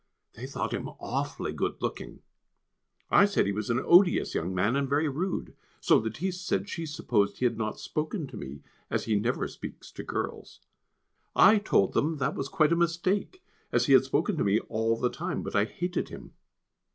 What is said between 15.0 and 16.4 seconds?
time, but I hated him.